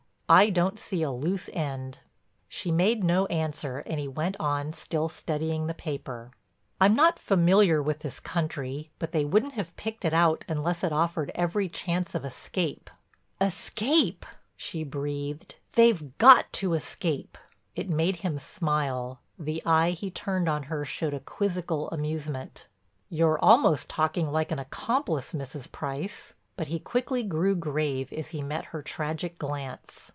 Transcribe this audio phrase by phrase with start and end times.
[0.33, 1.99] I don't see a loose end."
[2.47, 6.31] She made no answer and he went on still studying the paper:
[6.79, 10.93] "I'm not familiar with this country, but they wouldn't have picked it out unless it
[10.93, 12.89] offered every chance of escape."
[13.41, 14.25] "Escape!"
[14.55, 15.55] she breathed.
[15.75, 17.37] "They've got to escape."
[17.75, 22.67] It made him smile, the eye he turned on her showed a quizzical amusement:
[23.09, 25.69] "You're almost talking like an accomplice, Mrs.
[25.69, 30.09] Price." But he quickly grew grave as he met her tragic glance.